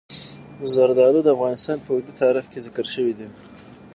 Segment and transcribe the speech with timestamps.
[0.73, 3.27] زردالو د افغانستان په اوږده تاریخ کې ذکر شوي دي.